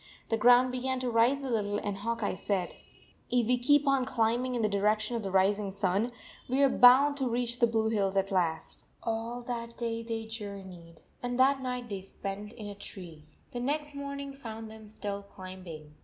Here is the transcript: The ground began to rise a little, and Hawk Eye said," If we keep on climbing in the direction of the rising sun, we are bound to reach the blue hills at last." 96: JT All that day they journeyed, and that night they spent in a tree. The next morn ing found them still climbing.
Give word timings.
The 0.29 0.35
ground 0.37 0.71
began 0.71 0.99
to 1.01 1.11
rise 1.11 1.43
a 1.43 1.49
little, 1.51 1.77
and 1.77 1.97
Hawk 1.97 2.23
Eye 2.23 2.33
said," 2.33 2.73
If 3.31 3.45
we 3.45 3.59
keep 3.59 3.87
on 3.87 4.03
climbing 4.03 4.55
in 4.55 4.63
the 4.63 4.67
direction 4.67 5.15
of 5.15 5.21
the 5.21 5.29
rising 5.29 5.69
sun, 5.69 6.09
we 6.49 6.63
are 6.63 6.69
bound 6.69 7.17
to 7.17 7.29
reach 7.29 7.59
the 7.59 7.67
blue 7.67 7.87
hills 7.89 8.17
at 8.17 8.31
last." 8.31 8.83
96: 9.05 9.05
JT 9.05 9.07
All 9.13 9.41
that 9.43 9.77
day 9.77 10.01
they 10.01 10.25
journeyed, 10.25 11.03
and 11.21 11.37
that 11.39 11.61
night 11.61 11.87
they 11.89 12.01
spent 12.01 12.51
in 12.53 12.65
a 12.65 12.73
tree. 12.73 13.27
The 13.51 13.59
next 13.59 13.93
morn 13.93 14.19
ing 14.21 14.33
found 14.33 14.71
them 14.71 14.87
still 14.87 15.21
climbing. 15.21 15.93